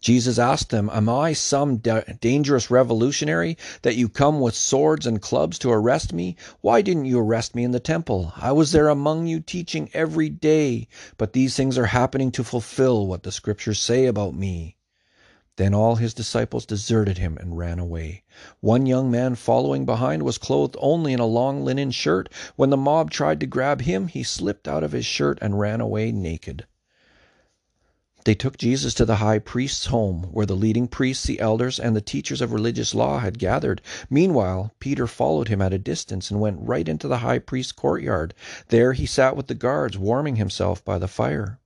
Jesus 0.00 0.38
asked 0.38 0.70
them, 0.70 0.88
Am 0.92 1.08
I 1.08 1.32
some 1.32 1.78
da- 1.78 2.04
dangerous 2.20 2.70
revolutionary 2.70 3.58
that 3.82 3.96
you 3.96 4.08
come 4.08 4.38
with 4.38 4.54
swords 4.54 5.08
and 5.08 5.20
clubs 5.20 5.58
to 5.58 5.72
arrest 5.72 6.12
me? 6.12 6.36
Why 6.60 6.82
didn't 6.82 7.06
you 7.06 7.18
arrest 7.18 7.56
me 7.56 7.64
in 7.64 7.72
the 7.72 7.80
temple? 7.80 8.32
I 8.36 8.52
was 8.52 8.70
there 8.70 8.88
among 8.88 9.26
you 9.26 9.40
teaching 9.40 9.90
every 9.92 10.28
day. 10.28 10.86
But 11.16 11.32
these 11.32 11.56
things 11.56 11.76
are 11.76 11.86
happening 11.86 12.30
to 12.30 12.44
fulfill 12.44 13.08
what 13.08 13.24
the 13.24 13.32
scriptures 13.32 13.80
say 13.80 14.06
about 14.06 14.36
me. 14.36 14.77
Then 15.58 15.74
all 15.74 15.96
his 15.96 16.14
disciples 16.14 16.64
deserted 16.64 17.18
him 17.18 17.36
and 17.36 17.58
ran 17.58 17.80
away. 17.80 18.22
One 18.60 18.86
young 18.86 19.10
man 19.10 19.34
following 19.34 19.84
behind 19.84 20.22
was 20.22 20.38
clothed 20.38 20.76
only 20.78 21.12
in 21.12 21.18
a 21.18 21.26
long 21.26 21.64
linen 21.64 21.90
shirt. 21.90 22.28
When 22.54 22.70
the 22.70 22.76
mob 22.76 23.10
tried 23.10 23.40
to 23.40 23.46
grab 23.46 23.80
him, 23.80 24.06
he 24.06 24.22
slipped 24.22 24.68
out 24.68 24.84
of 24.84 24.92
his 24.92 25.04
shirt 25.04 25.36
and 25.42 25.58
ran 25.58 25.80
away 25.80 26.12
naked. 26.12 26.64
They 28.24 28.36
took 28.36 28.56
Jesus 28.56 28.94
to 28.94 29.04
the 29.04 29.16
high 29.16 29.40
priest's 29.40 29.86
home, 29.86 30.28
where 30.30 30.46
the 30.46 30.54
leading 30.54 30.86
priests, 30.86 31.26
the 31.26 31.40
elders, 31.40 31.80
and 31.80 31.96
the 31.96 32.00
teachers 32.00 32.40
of 32.40 32.52
religious 32.52 32.94
law 32.94 33.18
had 33.18 33.40
gathered. 33.40 33.82
Meanwhile, 34.08 34.72
Peter 34.78 35.08
followed 35.08 35.48
him 35.48 35.60
at 35.60 35.72
a 35.72 35.78
distance 35.78 36.30
and 36.30 36.40
went 36.40 36.60
right 36.60 36.88
into 36.88 37.08
the 37.08 37.18
high 37.18 37.40
priest's 37.40 37.72
courtyard. 37.72 38.32
There 38.68 38.92
he 38.92 39.06
sat 39.06 39.36
with 39.36 39.48
the 39.48 39.56
guards, 39.56 39.98
warming 39.98 40.36
himself 40.36 40.84
by 40.84 40.98
the 40.98 41.08
fire. 41.08 41.58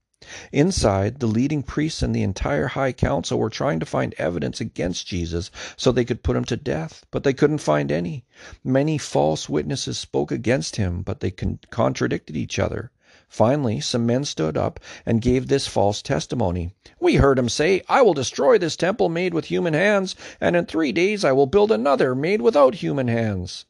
Inside, 0.52 1.20
the 1.20 1.26
leading 1.26 1.62
priests 1.62 2.02
and 2.02 2.14
the 2.14 2.22
entire 2.22 2.68
high 2.68 2.92
council 2.92 3.38
were 3.38 3.50
trying 3.50 3.80
to 3.80 3.86
find 3.86 4.14
evidence 4.18 4.60
against 4.60 5.06
Jesus 5.06 5.50
so 5.76 5.90
they 5.90 6.04
could 6.04 6.22
put 6.22 6.36
him 6.36 6.44
to 6.44 6.56
death, 6.56 7.04
but 7.10 7.24
they 7.24 7.32
couldn't 7.32 7.58
find 7.58 7.90
any. 7.90 8.24
Many 8.62 8.98
false 8.98 9.48
witnesses 9.48 9.98
spoke 9.98 10.30
against 10.30 10.76
him, 10.76 11.02
but 11.02 11.20
they 11.20 11.30
con- 11.30 11.58
contradicted 11.70 12.36
each 12.36 12.58
other. 12.58 12.90
Finally, 13.28 13.80
some 13.80 14.04
men 14.04 14.24
stood 14.24 14.56
up 14.58 14.78
and 15.06 15.22
gave 15.22 15.48
this 15.48 15.66
false 15.66 16.02
testimony. 16.02 16.74
We 17.00 17.14
heard 17.14 17.38
him 17.38 17.48
say, 17.48 17.82
I 17.88 18.02
will 18.02 18.12
destroy 18.12 18.58
this 18.58 18.76
temple 18.76 19.08
made 19.08 19.32
with 19.32 19.46
human 19.46 19.72
hands, 19.72 20.14
and 20.40 20.54
in 20.54 20.66
three 20.66 20.92
days 20.92 21.24
I 21.24 21.32
will 21.32 21.46
build 21.46 21.72
another 21.72 22.14
made 22.14 22.42
without 22.42 22.74
human 22.74 23.08
hands. 23.08 23.64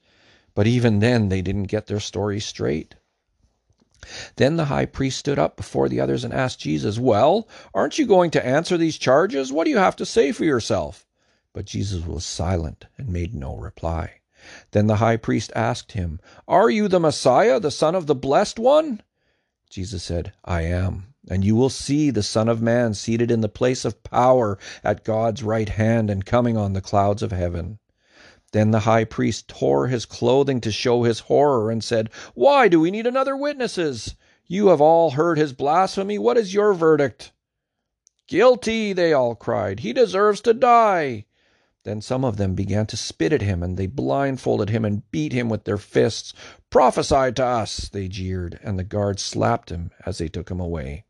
But 0.54 0.66
even 0.66 0.98
then, 0.98 1.28
they 1.28 1.42
didn't 1.42 1.64
get 1.64 1.86
their 1.86 2.00
story 2.00 2.40
straight. 2.40 2.96
Then 4.36 4.56
the 4.56 4.66
high 4.66 4.86
priest 4.86 5.18
stood 5.18 5.38
up 5.38 5.56
before 5.56 5.88
the 5.88 6.00
others 6.00 6.24
and 6.24 6.34
asked 6.34 6.60
Jesus, 6.60 6.98
Well, 6.98 7.48
aren't 7.72 7.98
you 7.98 8.06
going 8.06 8.30
to 8.32 8.44
answer 8.44 8.76
these 8.76 8.98
charges? 8.98 9.52
What 9.52 9.64
do 9.64 9.70
you 9.70 9.78
have 9.78 9.96
to 9.96 10.06
say 10.06 10.32
for 10.32 10.44
yourself? 10.44 11.06
But 11.52 11.66
Jesus 11.66 12.06
was 12.06 12.24
silent 12.24 12.86
and 12.96 13.08
made 13.08 13.34
no 13.34 13.56
reply. 13.56 14.20
Then 14.72 14.88
the 14.88 14.96
high 14.96 15.18
priest 15.18 15.52
asked 15.54 15.92
him, 15.92 16.18
Are 16.48 16.68
you 16.68 16.88
the 16.88 16.98
Messiah, 16.98 17.60
the 17.60 17.70
Son 17.70 17.94
of 17.94 18.06
the 18.06 18.14
Blessed 18.14 18.58
One? 18.58 19.02
Jesus 19.70 20.02
said, 20.02 20.32
I 20.44 20.62
am. 20.62 21.14
And 21.30 21.44
you 21.44 21.54
will 21.54 21.70
see 21.70 22.10
the 22.10 22.24
Son 22.24 22.48
of 22.48 22.60
Man 22.60 22.94
seated 22.94 23.30
in 23.30 23.40
the 23.40 23.48
place 23.48 23.84
of 23.84 24.02
power 24.02 24.58
at 24.82 25.04
God's 25.04 25.44
right 25.44 25.68
hand 25.68 26.10
and 26.10 26.26
coming 26.26 26.56
on 26.56 26.72
the 26.72 26.80
clouds 26.80 27.22
of 27.22 27.30
heaven. 27.30 27.78
Then 28.52 28.70
the 28.70 28.80
high 28.80 29.04
priest 29.04 29.48
tore 29.48 29.88
his 29.88 30.06
clothing 30.06 30.60
to 30.60 30.70
show 30.70 31.02
his 31.02 31.20
horror 31.20 31.70
and 31.70 31.82
said, 31.82 32.10
Why 32.34 32.68
do 32.68 32.80
we 32.80 32.90
need 32.90 33.06
another 33.06 33.36
witnesses? 33.36 34.14
You 34.46 34.68
have 34.68 34.80
all 34.80 35.12
heard 35.12 35.38
his 35.38 35.54
blasphemy. 35.54 36.18
What 36.18 36.36
is 36.36 36.52
your 36.52 36.74
verdict? 36.74 37.32
Guilty, 38.26 38.92
they 38.92 39.12
all 39.12 39.34
cried. 39.34 39.80
He 39.80 39.92
deserves 39.92 40.40
to 40.42 40.52
die. 40.54 41.24
Then 41.84 42.00
some 42.00 42.24
of 42.24 42.36
them 42.36 42.54
began 42.54 42.86
to 42.86 42.96
spit 42.96 43.32
at 43.32 43.42
him, 43.42 43.62
and 43.62 43.76
they 43.76 43.86
blindfolded 43.86 44.70
him 44.70 44.84
and 44.84 45.10
beat 45.10 45.32
him 45.32 45.48
with 45.48 45.64
their 45.64 45.78
fists. 45.78 46.32
Prophesy 46.70 47.32
to 47.32 47.44
us, 47.44 47.88
they 47.88 48.06
jeered, 48.06 48.60
and 48.62 48.78
the 48.78 48.84
guards 48.84 49.22
slapped 49.22 49.70
him 49.70 49.90
as 50.06 50.18
they 50.18 50.28
took 50.28 50.50
him 50.50 50.60
away. 50.60 51.04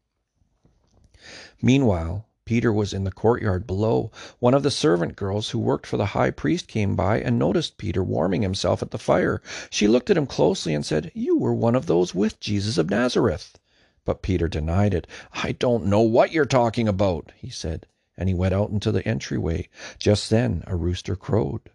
Meanwhile, 1.60 2.26
Peter 2.44 2.72
was 2.72 2.92
in 2.92 3.04
the 3.04 3.12
courtyard 3.12 3.66
below. 3.68 4.10
One 4.40 4.52
of 4.52 4.64
the 4.64 4.70
servant 4.70 5.14
girls 5.14 5.50
who 5.50 5.60
worked 5.60 5.86
for 5.86 5.96
the 5.96 6.06
high 6.06 6.32
priest 6.32 6.66
came 6.66 6.96
by 6.96 7.20
and 7.20 7.38
noticed 7.38 7.78
Peter 7.78 8.02
warming 8.02 8.42
himself 8.42 8.82
at 8.82 8.90
the 8.90 8.98
fire. 8.98 9.40
She 9.70 9.86
looked 9.86 10.10
at 10.10 10.16
him 10.16 10.26
closely 10.26 10.74
and 10.74 10.84
said, 10.84 11.12
You 11.14 11.38
were 11.38 11.54
one 11.54 11.76
of 11.76 11.86
those 11.86 12.16
with 12.16 12.40
Jesus 12.40 12.78
of 12.78 12.90
Nazareth. 12.90 13.60
But 14.04 14.22
Peter 14.22 14.48
denied 14.48 14.92
it. 14.92 15.06
I 15.32 15.52
don't 15.52 15.86
know 15.86 16.00
what 16.00 16.32
you're 16.32 16.44
talking 16.44 16.88
about, 16.88 17.30
he 17.36 17.48
said, 17.48 17.86
and 18.16 18.28
he 18.28 18.34
went 18.34 18.54
out 18.54 18.70
into 18.70 18.90
the 18.90 19.06
entryway. 19.06 19.68
Just 19.96 20.28
then 20.28 20.64
a 20.66 20.74
rooster 20.74 21.14
crowed. 21.14 21.70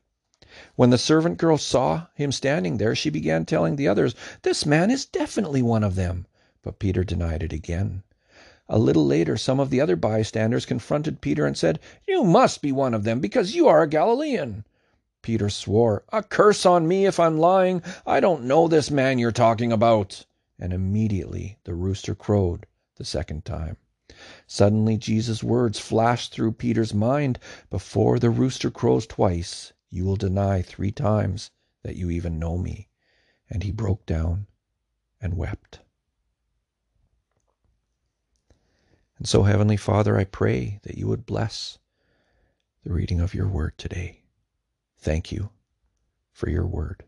When 0.75 0.89
the 0.89 0.97
servant 0.97 1.37
girl 1.37 1.57
saw 1.57 2.07
him 2.13 2.33
standing 2.33 2.77
there, 2.77 2.93
she 2.93 3.09
began 3.09 3.45
telling 3.45 3.77
the 3.77 3.87
others, 3.87 4.15
This 4.41 4.65
man 4.65 4.91
is 4.91 5.05
definitely 5.05 5.61
one 5.61 5.85
of 5.85 5.95
them. 5.95 6.27
But 6.61 6.79
Peter 6.79 7.05
denied 7.05 7.41
it 7.41 7.53
again. 7.53 8.03
A 8.69 8.77
little 8.77 9.05
later 9.05 9.37
some 9.37 9.61
of 9.61 9.69
the 9.69 9.79
other 9.79 9.95
bystanders 9.95 10.65
confronted 10.65 11.21
Peter 11.21 11.45
and 11.45 11.57
said, 11.57 11.79
You 12.05 12.25
must 12.25 12.61
be 12.61 12.73
one 12.73 12.93
of 12.93 13.05
them, 13.05 13.21
because 13.21 13.55
you 13.55 13.67
are 13.69 13.81
a 13.81 13.87
Galilean. 13.87 14.65
Peter 15.21 15.49
swore, 15.49 16.03
A 16.11 16.21
curse 16.21 16.65
on 16.65 16.85
me 16.85 17.05
if 17.05 17.17
I'm 17.17 17.37
lying. 17.37 17.81
I 18.05 18.19
don't 18.19 18.43
know 18.43 18.67
this 18.67 18.91
man 18.91 19.19
you're 19.19 19.31
talking 19.31 19.71
about. 19.71 20.25
And 20.59 20.73
immediately 20.73 21.59
the 21.63 21.75
rooster 21.75 22.13
crowed 22.13 22.65
the 22.95 23.05
second 23.05 23.45
time. 23.45 23.77
Suddenly 24.47 24.97
Jesus' 24.97 25.43
words 25.43 25.79
flashed 25.79 26.33
through 26.33 26.51
Peter's 26.51 26.93
mind 26.93 27.39
Before 27.69 28.19
the 28.19 28.29
rooster 28.29 28.69
crows 28.69 29.07
twice, 29.07 29.71
you 29.89 30.03
will 30.03 30.17
deny 30.17 30.61
three 30.61 30.91
times 30.91 31.51
that 31.83 31.95
you 31.95 32.09
even 32.09 32.37
know 32.37 32.57
me. 32.57 32.89
And 33.49 33.63
he 33.63 33.71
broke 33.71 34.05
down 34.05 34.47
and 35.21 35.37
wept. 35.37 35.79
And 39.17 39.27
so, 39.27 39.43
Heavenly 39.43 39.77
Father, 39.77 40.17
I 40.17 40.25
pray 40.25 40.79
that 40.83 40.97
you 40.97 41.07
would 41.07 41.25
bless 41.25 41.79
the 42.83 42.93
reading 42.93 43.19
of 43.19 43.33
your 43.33 43.47
word 43.47 43.77
today. 43.77 44.21
Thank 44.99 45.31
you 45.31 45.49
for 46.31 46.49
your 46.49 46.65
word. 46.65 47.03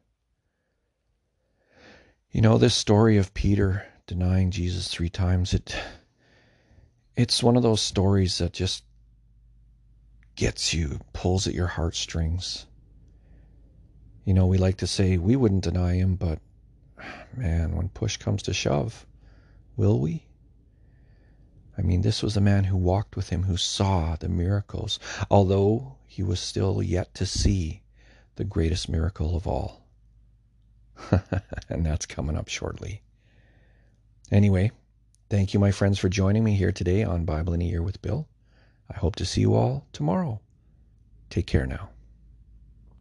You 2.31 2.41
know, 2.41 2.57
this 2.57 2.75
story 2.75 3.17
of 3.17 3.33
Peter 3.33 3.85
denying 4.07 4.51
Jesus 4.51 4.87
three 4.87 5.09
times, 5.09 5.53
it 5.53 5.75
it's 7.15 7.43
one 7.43 7.57
of 7.57 7.63
those 7.63 7.81
stories 7.81 8.37
that 8.37 8.53
just 8.53 8.83
gets 10.35 10.73
you, 10.73 10.99
pulls 11.11 11.47
at 11.47 11.53
your 11.53 11.67
heartstrings. 11.67 12.65
You 14.23 14.33
know, 14.33 14.47
we 14.47 14.57
like 14.57 14.77
to 14.77 14.87
say 14.87 15.17
we 15.17 15.35
wouldn't 15.35 15.63
deny 15.63 15.95
him, 15.95 16.15
but 16.15 16.39
man, 17.35 17.75
when 17.75 17.89
push 17.89 18.17
comes 18.17 18.41
to 18.43 18.53
shove, 18.53 19.05
will 19.75 19.99
we? 19.99 20.28
I 21.79 21.81
mean, 21.81 22.01
this 22.01 22.21
was 22.21 22.35
a 22.35 22.41
man 22.41 22.65
who 22.65 22.75
walked 22.75 23.15
with 23.15 23.29
him, 23.29 23.43
who 23.43 23.55
saw 23.55 24.17
the 24.17 24.27
miracles, 24.27 24.99
although 25.31 25.95
he 26.07 26.21
was 26.21 26.41
still 26.41 26.83
yet 26.83 27.13
to 27.13 27.25
see 27.25 27.83
the 28.35 28.43
greatest 28.43 28.89
miracle 28.89 29.33
of 29.33 29.47
all. 29.47 29.85
and 31.69 31.85
that's 31.85 32.05
coming 32.05 32.35
up 32.35 32.49
shortly. 32.49 33.01
Anyway, 34.29 34.71
thank 35.29 35.53
you, 35.53 35.59
my 35.61 35.71
friends, 35.71 35.97
for 35.97 36.09
joining 36.09 36.43
me 36.43 36.55
here 36.55 36.73
today 36.73 37.01
on 37.01 37.23
Bible 37.23 37.53
in 37.53 37.61
a 37.61 37.65
Year 37.65 37.81
with 37.81 38.01
Bill. 38.01 38.27
I 38.93 38.97
hope 38.97 39.15
to 39.15 39.25
see 39.25 39.39
you 39.39 39.55
all 39.55 39.87
tomorrow. 39.93 40.41
Take 41.29 41.47
care 41.47 41.65
now. 41.65 41.91